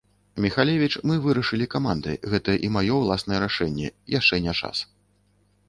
Міхалевіч, 0.43 0.87
мы 1.09 1.17
вырашылі 1.25 1.67
камандай, 1.75 2.17
гэта 2.33 2.57
і 2.69 2.71
маё 2.79 2.97
ўласнае 3.03 3.39
рашэнне, 3.47 3.87
яшчэ 4.19 4.43
не 4.51 4.59
час. 4.59 4.77